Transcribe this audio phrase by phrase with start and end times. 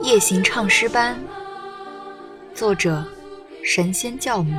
[0.00, 1.18] 夜行唱诗班，
[2.54, 3.02] 作者：
[3.64, 4.54] 神仙教母。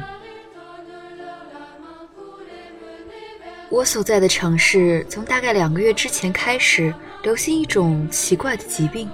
[3.70, 6.94] 我所在的城市从大概两个月之前开始
[7.24, 9.10] 流行一种奇怪的疾病。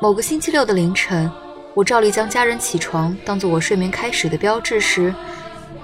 [0.00, 1.30] 某个星期六的凌晨，
[1.74, 5.14] 我照例将家人起床当做我睡眠开始的标志时，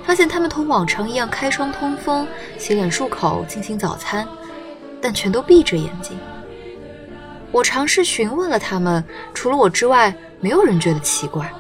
[0.09, 2.27] 发现他们同往常一样开窗通风、
[2.57, 4.27] 洗脸漱口、进行早餐，
[5.03, 6.19] 但全都闭着眼睛。
[7.53, 9.05] 我尝试询问了他们，
[9.35, 11.53] 除了我之外，没有人觉得奇怪。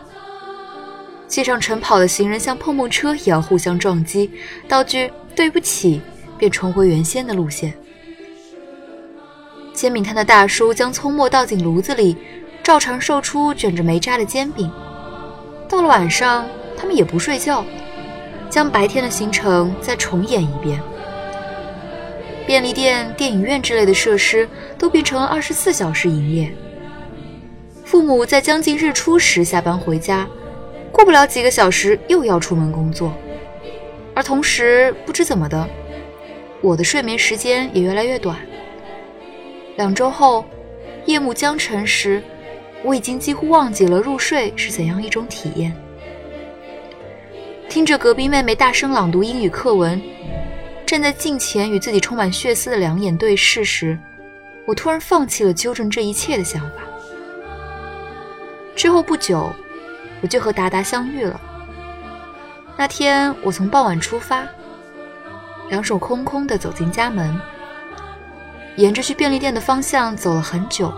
[1.27, 4.31] 街上晨跑的行人像碰碰车一样互相撞击，
[4.67, 5.13] 道具。
[5.37, 6.01] 对不起，
[6.39, 7.75] 便重回原先的路线。
[9.75, 12.17] 煎饼摊的大叔将葱末倒进炉子里，
[12.63, 14.73] 照常售出卷着煤渣的煎饼。
[15.69, 16.47] 到了晚上，
[16.79, 17.63] 他们也不睡觉，
[18.51, 20.81] 将白天的行程再重演一遍。
[22.47, 24.49] 便利店、电影院之类的设施
[24.79, 26.51] 都变成了二十四小时营业。
[27.85, 30.27] 父母在将近日出时下班回家，
[30.91, 33.13] 过不了几个小时又要出门工作。
[34.15, 35.69] 而同时，不知怎么的，
[36.61, 38.37] 我的睡眠时间也越来越短。
[39.77, 40.45] 两周后，
[41.05, 42.23] 夜幕将沉时，
[42.83, 45.73] 我已经几乎忘记了入睡是怎样一种体验。
[47.69, 50.01] 听着隔壁妹妹大声朗读英语课文，
[50.87, 53.99] 站在镜前与自己充满血丝的两眼对视时，
[54.65, 56.77] 我突然放弃了纠正这一切的想法。
[58.75, 59.53] 之后不久，
[60.23, 61.39] 我就和达达相遇了。
[62.75, 64.47] 那天我从傍晚出发，
[65.69, 67.39] 两手空空地走进家门，
[68.77, 70.91] 沿着去便利店的方向走了很久。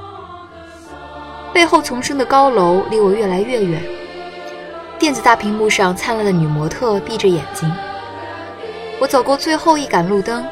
[1.52, 3.82] 背后丛生的高楼离我越来越远，
[5.00, 7.72] 电子大屏幕上灿烂的女模特闭着眼睛。
[9.00, 10.44] 我走过最后一盏路灯，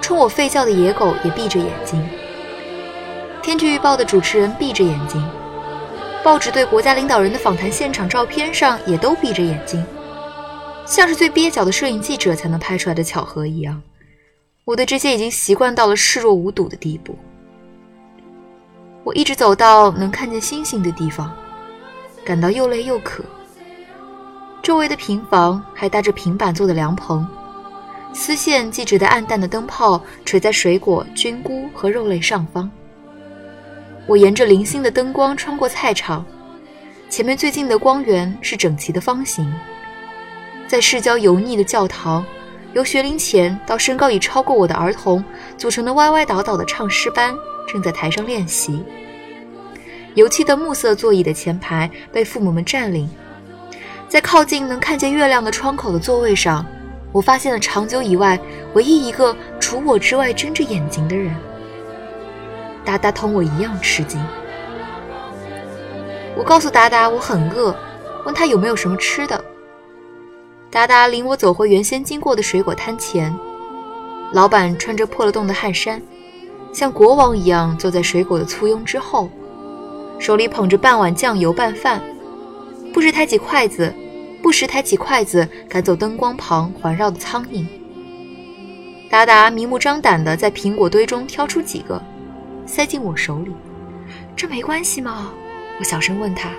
[0.00, 2.04] 冲我吠叫的野狗也闭着眼睛。
[3.40, 5.24] 天气预报的主持人闭着眼睛。
[6.24, 9.84] 报纸对国家领导人的访谈现场照片上也都闭着眼睛，
[10.84, 13.80] 像是最蹩脚的摄影记者才能拍出来的巧合一样。
[14.64, 17.16] 我对这些已经习惯到了视若无睹的地步。
[19.04, 21.32] 我一直走到能看见星星的地方，
[22.24, 23.24] 感到又累又渴。
[24.62, 27.26] 周围的平房还搭着平板做的凉棚，
[28.12, 32.70] 丝线系着的暗淡的灯泡垂在水果、菌菇和肉类上方。
[34.06, 36.24] 我沿着零星的灯光穿过菜场，
[37.08, 39.52] 前面最近的光源是整齐的方形。
[40.68, 42.24] 在市郊油腻的教堂，
[42.72, 45.24] 由学龄前到身高已超过我的儿童
[45.58, 47.34] 组成的歪歪倒倒的唱诗班
[47.66, 48.82] 正在台上练习。
[50.14, 53.08] 油漆的木色座椅的前排被父母们占领，
[54.08, 56.66] 在靠近能看见月亮的窗口的座位上，
[57.12, 58.38] 我发现了长久以外
[58.74, 61.34] 唯一一个除我之外睁着眼睛的人。
[62.84, 64.20] 达达同我一样吃惊。
[66.36, 67.74] 我告诉达达我很饿，
[68.26, 69.42] 问他有没有什么吃的。
[70.70, 73.34] 达达领我走回原先经过的水果摊前，
[74.32, 76.02] 老板穿着破了洞的汗衫，
[76.72, 79.30] 像国王一样坐在水果的簇拥之后，
[80.22, 82.00] 手里捧着半碗酱油拌饭，
[82.94, 83.92] 不时抬起筷子，
[84.40, 87.66] 不时抬起筷子赶走灯光旁环绕的苍蝇。
[89.10, 92.00] 达达明目张胆地在苹果堆中挑出几个。
[92.64, 93.50] 塞进我手里，
[94.36, 95.32] 这没关系吗？
[95.80, 96.50] 我小声问他。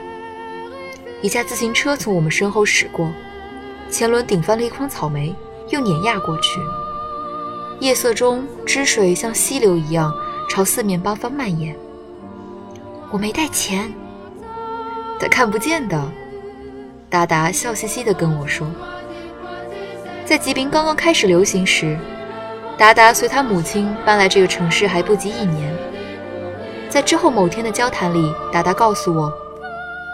[1.22, 3.10] 一架自行车从我们身后驶过，
[3.90, 5.34] 前轮顶翻了一筐草莓，
[5.70, 6.60] 又碾压过去。
[7.80, 10.14] 夜色中，汁水像溪流一样
[10.50, 11.74] 朝四面八方蔓延。
[13.14, 13.94] 我没带钱，
[15.20, 16.04] 他看不见的。
[17.12, 18.68] 达达笑嘻嘻地跟我说，
[20.26, 21.96] 在疾病刚刚开始流行时，
[22.76, 25.72] 达达随他母亲搬来这个城市还不及一年。
[26.90, 29.32] 在之后某天的交谈里，达达告诉我，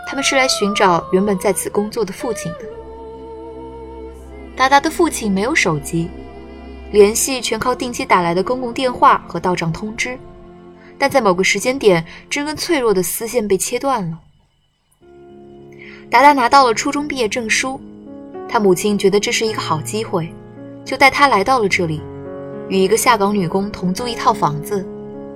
[0.05, 2.65] 他们是来寻找原本在此工作的父亲的。
[4.57, 6.09] 达达的父亲没有手机，
[6.91, 10.19] 联系全靠定期打来的公共电话和到账通知，
[10.99, 14.19] 但在某个时间点，这根脆弱的丝线被切断了。
[16.11, 17.79] 达达拿到了初中毕业证书，
[18.49, 20.31] 他母亲觉得这是一个好机会，
[20.83, 22.01] 就带他来到了这里，
[22.67, 24.85] 与一个下岗女工同租一套房子。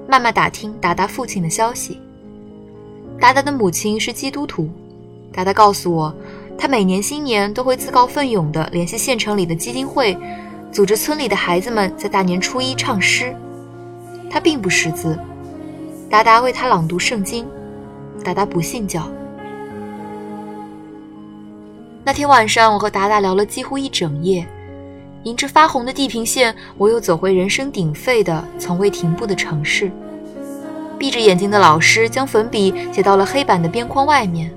[0.05, 1.99] 慢慢打听达达父亲的消息。
[3.19, 4.69] 达达的母亲是基督徒。
[5.31, 6.13] 达达告诉我，
[6.57, 10.15] 他每年新年都会自告奋勇地联系县城里的基金会，
[10.71, 13.33] 组织村里的孩子们在大年初一唱诗。
[14.29, 15.17] 他并不识字。
[16.13, 17.43] 达达为他朗读圣经。
[18.23, 19.09] 达达不信教。
[22.03, 24.47] 那天晚上，我和达达聊了几乎一整夜，
[25.23, 29.91] 迎着发红的地平线，我又走回人声鼎沸的、从未停步的城市。
[30.99, 34.53] 闭着眼睛的老师将粉笔写到了黑板的边框外面。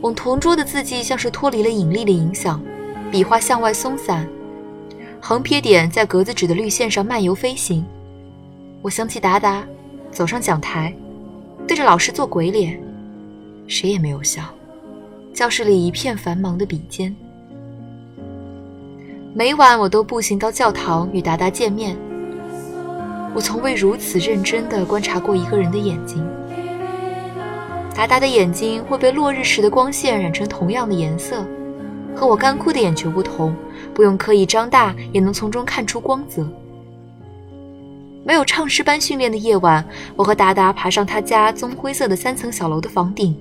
[0.00, 2.62] 我同桌的字迹像是脱离了引力的影响，
[3.10, 4.24] 笔画向外松散，
[5.20, 7.84] 横撇点在格子纸的绿线上漫游飞行。
[8.82, 9.64] 我想起达达，
[10.14, 10.94] 走上讲台，
[11.66, 12.80] 对着老师做鬼脸，
[13.66, 14.42] 谁也没有笑。
[15.34, 17.12] 教室里一片繁忙的笔尖。
[19.34, 21.96] 每晚我都步行到教堂与达达见面。
[23.34, 26.24] 我从未如此认真地观察过一个人的眼睛。
[27.92, 31.44] 达达的眼睛会被落日时的光线染成同样的颜色，
[32.14, 33.52] 和我干枯的眼球不同，
[33.92, 36.48] 不用刻意张大也能从中看出光泽。
[38.24, 39.86] 没有唱诗班训练的夜晚，
[40.16, 43.36] 我和达达爬上他家棕灰色的三层小楼的房顶，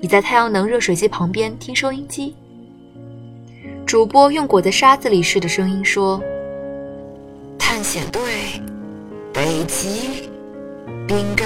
[0.00, 2.34] 倚在太阳能热水器旁边听收音机。
[3.84, 6.22] 主播用裹在沙子里似的声音说
[7.58, 8.22] ：“探险队，
[9.32, 10.28] 北极，
[11.06, 11.44] 冰盖，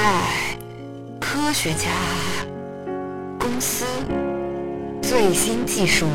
[1.19, 1.89] 科学家，
[3.39, 3.87] 公司，
[5.01, 6.07] 最新技术，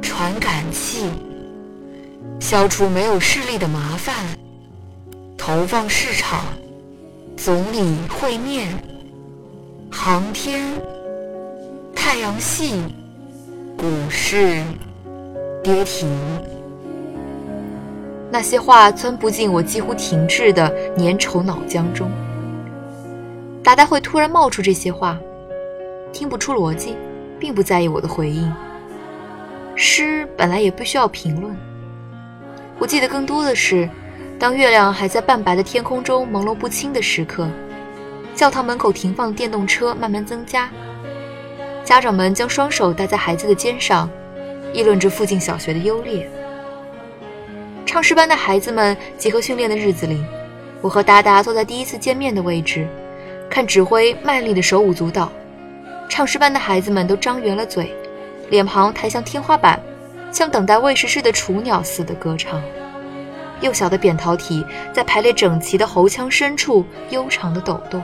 [0.00, 1.10] 传感器，
[2.40, 4.14] 消除没有视力的麻烦，
[5.40, 6.44] 投放市场，
[7.34, 8.68] 总理会面，
[9.90, 10.62] 航天，
[11.96, 12.82] 太阳系，
[13.74, 14.62] 股市。”
[15.64, 16.08] 跌停。
[18.30, 22.10] 那些话钻不进我几乎停滞的粘稠脑浆中。
[23.62, 25.18] 达达会突然冒出这些话，
[26.12, 26.96] 听不出逻辑，
[27.38, 28.50] 并不在意我的回应。
[29.74, 31.56] 诗本来也不需要评论。
[32.78, 33.88] 我记得更多的是，
[34.40, 37.46] 当月亮还在半白的天空中朦胧不清的时刻，
[38.34, 40.70] 教堂门口停放的电动车慢慢增加，
[41.84, 44.08] 家长们将双手搭在孩子的肩上。
[44.72, 46.30] 议论着附近小学的优劣。
[47.84, 50.24] 唱诗班的孩子们集合训练的日子里，
[50.80, 52.86] 我和达达坐在第一次见面的位置，
[53.50, 55.30] 看指挥卖力的手舞足蹈。
[56.08, 57.92] 唱诗班的孩子们都张圆了嘴，
[58.48, 59.78] 脸庞抬向天花板，
[60.30, 62.62] 像等待喂食似的雏鸟似的歌唱。
[63.60, 68.02] 幼小的扁桃体在排列整齐的喉腔深处悠长的抖动。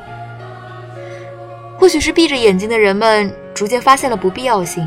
[1.79, 4.87] 或许是闭着眼睛的人们逐渐发现了不必要性。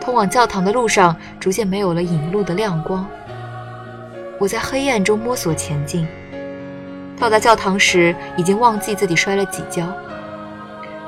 [0.00, 3.06] 通往教堂的路上逐渐没有了引路的亮光。
[4.38, 6.06] 我在黑暗中摸索前进。
[7.18, 9.86] 到达教堂时，已经忘记自己摔了几跤，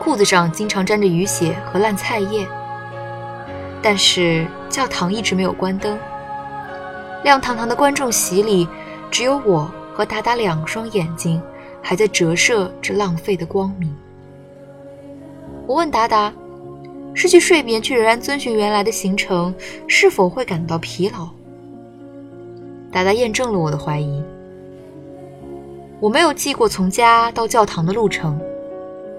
[0.00, 2.48] 裤子上经常沾着雨血和烂菜叶。
[3.82, 5.98] 但是教堂一直没有关灯。
[7.24, 8.68] 亮堂堂的观众席里，
[9.10, 11.42] 只有我和达达两双眼睛
[11.82, 13.94] 还在折射着浪费的光明。
[15.66, 16.32] 我问达达。
[17.14, 19.52] 失去睡眠却仍然遵循原来的行程，
[19.88, 21.28] 是否会感到疲劳？
[22.92, 24.22] 达达验证了我的怀疑。
[25.98, 28.40] 我没有记过从家到教堂的路程，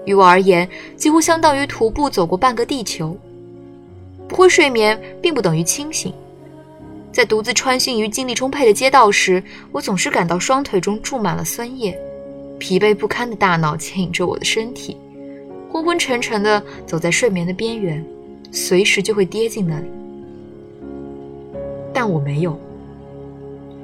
[0.06, 3.14] 于我而言，几乎相当于徒步走过半个地球。
[4.26, 6.14] 不会睡眠并不等于清醒。
[7.12, 9.42] 在独自穿行于精力充沛的街道时，
[9.72, 11.98] 我总是感到双腿中注满了酸液，
[12.58, 14.96] 疲惫不堪的大脑牵引着我的身体。
[15.70, 18.04] 昏昏沉沉地走在睡眠的边缘，
[18.50, 19.86] 随时就会跌进那里。
[21.92, 22.58] 但我没有。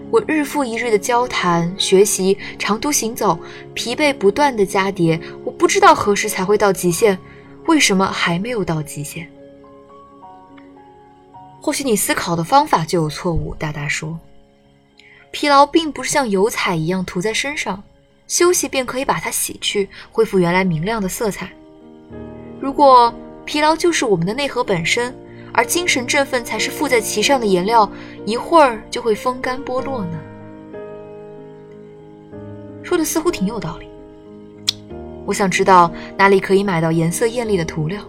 [0.09, 3.37] 我日复一日的交谈、学习、长途行走，
[3.75, 5.21] 疲惫不断的加叠。
[5.45, 7.19] 我不知道何时才会到极限，
[7.67, 9.29] 为什么还没有到极限？
[11.67, 13.53] 或许你思考的方法就有错误。
[13.57, 14.17] 达达说
[15.33, 17.83] ：“疲劳并不是像油彩一样涂在身上，
[18.29, 21.51] 休息便可以把它洗去，恢复原来明亮的色彩。”
[22.63, 23.13] 如果
[23.45, 25.13] 疲劳就是我们的内核本身，
[25.53, 27.91] 而精神振奋才是附在其上的颜料，
[28.25, 30.21] 一会儿就会风干剥落呢？
[32.85, 33.89] 说的似乎挺有道理。
[35.25, 38.01] 我想知道哪里可以买到颜色艳丽的涂料。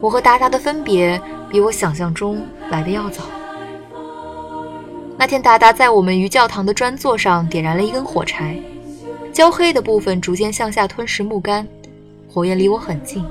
[0.00, 3.22] 我和达达的分别比我想象中来的要早。
[5.16, 8.56] 那天，达达在我们于教堂的砖座上点燃了一根火柴，
[9.32, 11.68] 焦黑的部分逐渐向下吞噬木杆。
[12.32, 13.22] 火焰离我很近，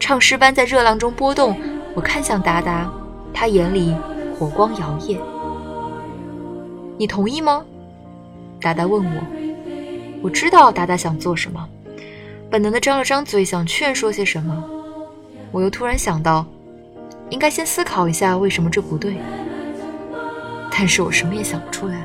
[0.00, 1.56] 唱诗班在热浪中波动。
[1.94, 2.92] 我看向达达，
[3.32, 3.94] 他眼里
[4.36, 5.16] 火光摇曳。
[6.98, 7.64] 你同意吗？
[8.60, 9.22] 达达问我。
[10.20, 11.68] 我知道达达想做什么，
[12.50, 14.64] 本能的张了张嘴，想劝说些什么。
[15.54, 16.44] 我又突然想到，
[17.30, 19.14] 应该先思考一下为什么这不对。
[20.68, 22.04] 但是我什么也想不出来。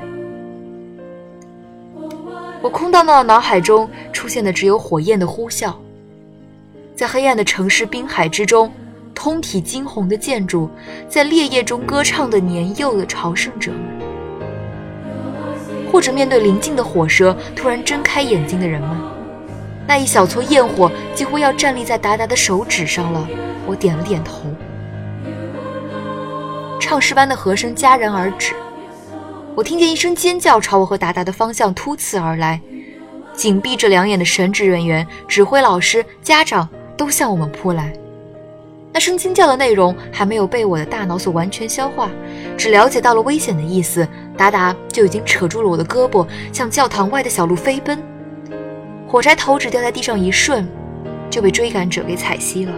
[2.61, 5.73] 我空荡荡的脑海中出现的只有火焰的呼啸。
[6.95, 8.71] 在黑暗的城市滨海之中，
[9.15, 10.69] 通体金红的建筑，
[11.07, 13.81] 在烈焰中歌唱的年幼的朝圣者们，
[15.91, 19.18] 或者面对临近的火舌突然睁开眼睛的人们。
[19.89, 23.27] 那一小撮焰火几乎要站立在达达的手指上了。
[23.65, 24.43] 我点了点头。
[26.79, 28.53] 唱诗班的和声戛然而止，
[29.55, 32.61] 我听见一声尖叫朝我和达达的方向突刺而来。
[33.33, 37.91] 紧闭着两眼的神职人员、指挥老师、家长都向我们扑来。
[38.93, 42.11] 那声惊叫的内容还没有被我的大脑所完全消化，
[42.55, 47.97] 只了解到了危险的意思，达达就已经扯住了我的胳膊，向教堂外的小路飞奔。
[49.09, 50.69] 火柴头只掉在地上一瞬，
[51.31, 52.71] 就被追赶者给踩熄了。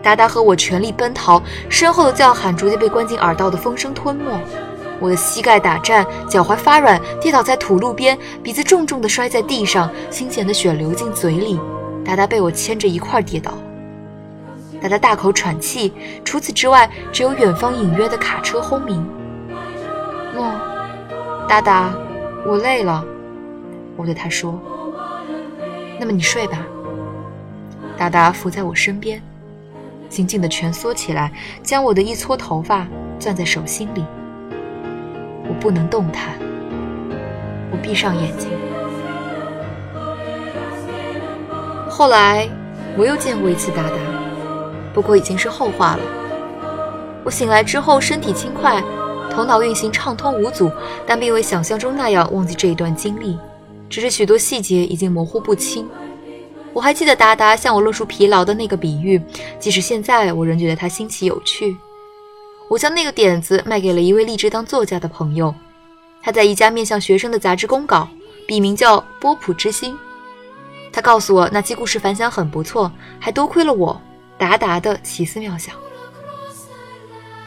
[0.00, 4.40] 达达和我全力奔逃，身后的叫喊逐渐被关进耳道的风声吞没。
[5.00, 11.58] 我的膝盖打颤，脚踝发软，跌倒在土路边，鼻子重重地摔在地上，新鲜的血流进嘴里。
[12.04, 13.54] 达达被我牵着一块跌倒。
[14.80, 15.92] 达达大口喘气，
[16.24, 19.04] 除此之外，只有远方隐约的卡车轰鸣。
[20.32, 20.48] 诺，
[21.48, 21.92] 达达，
[22.46, 23.04] 我累了，
[23.96, 24.56] 我对他说。
[25.98, 26.64] 那么你睡吧。
[27.96, 29.20] 达达伏在我身边，
[30.08, 32.86] 紧紧地蜷缩起来，将我的一撮头发
[33.18, 34.04] 攥在手心里。
[35.48, 36.38] 我不能动弹。
[37.70, 38.48] 我闭上眼睛。
[41.90, 42.48] 后来
[42.96, 43.96] 我又见过一次达达，
[44.94, 46.02] 不过已经是后话了。
[47.24, 48.82] 我醒来之后身体轻快，
[49.30, 50.70] 头脑运行畅通无阻，
[51.06, 53.38] 但并未想象中那样忘记这一段经历，
[53.88, 55.88] 只是许多细节已经模糊不清。
[56.72, 59.20] 我还记得达达向我论述疲劳的那个比喻，
[59.58, 61.76] 即使现在我仍觉得它新奇有趣。
[62.68, 65.54] 我将那个点子卖给了一位立志当作家的朋友，
[66.22, 68.06] 他在一家面向学生的杂志公稿，
[68.46, 69.98] 笔名叫波普之星。
[70.92, 73.98] 他告诉我那期故事反响很不错，还多亏了我
[74.36, 75.74] 达达的奇思妙想。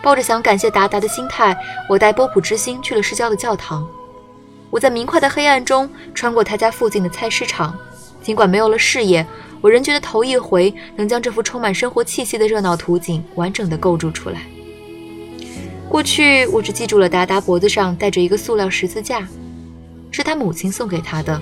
[0.02, 1.56] 抱着想感谢达达的心态，
[1.88, 3.88] 我带波普之星去了市郊的教堂。
[4.72, 7.78] 我在明快的黑暗中穿过他家附近的菜市场，
[8.24, 9.24] 尽管没有了视野，
[9.60, 14.42] 我仍觉得头一回能将这幅充满生活气息的热闹图景完整的构筑出来。
[15.90, 19.28] 过去我只记住了达达脖子上戴着一个塑料十字架，
[20.10, 21.40] 是他母亲送给他的，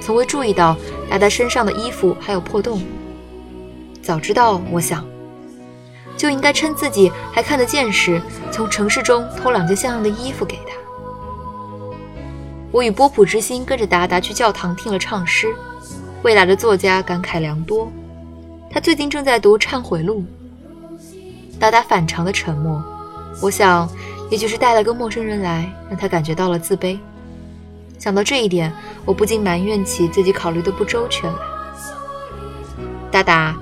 [0.00, 0.74] 从未注意到
[1.10, 2.82] 达达身上的衣服还有破洞。
[4.00, 5.06] 早知道，我想
[6.16, 8.18] 就应该趁自己还看得见时，
[8.50, 10.58] 从城市中偷两件像样的衣服给。
[12.76, 15.48] 我与波普之心跟着达达去教堂听了唱诗，
[16.22, 17.90] 未来的作家感慨良多。
[18.70, 20.22] 他最近正在读《忏悔录》。
[21.58, 22.84] 达达反常的沉默。
[23.40, 23.88] 我想，
[24.30, 26.98] 也许是带了个陌生人来，让他感觉到了自卑。
[27.98, 28.70] 想到这一点，
[29.06, 31.38] 我不禁埋怨起自己考虑的不周全来。
[33.10, 33.56] 达达，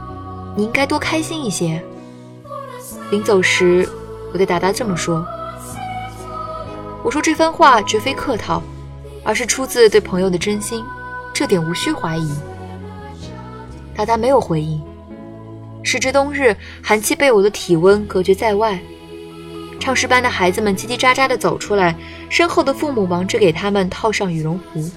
[0.56, 1.80] 你应该多开心一些。
[3.12, 3.88] 临走时，
[4.33, 5.25] 我对达达这么说。
[7.04, 8.61] 我说这番话绝非客套，
[9.25, 10.85] 而是出自对朋友的真心，
[11.33, 12.31] 这点无需怀疑。
[13.97, 14.83] 达达没有回应。
[15.83, 18.78] 时值冬日，寒气被我的体温隔绝在外。
[19.81, 21.95] 唱诗班的孩子们叽叽喳喳地走出来，
[22.31, 24.90] 身后的父母忙着给他们套上羽绒服。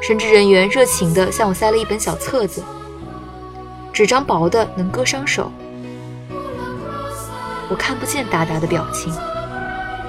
[0.00, 2.62] 神职人员热情地向我塞了一本小册子，
[3.92, 5.52] 纸张薄的能割伤手。
[7.68, 9.12] 我看不见达达的表情，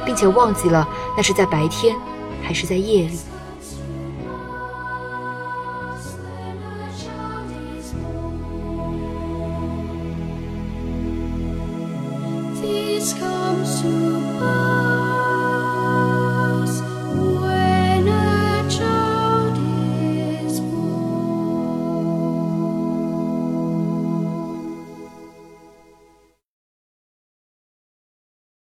[0.05, 1.95] 并且忘记了那是在白天
[2.41, 3.17] 还是在夜里。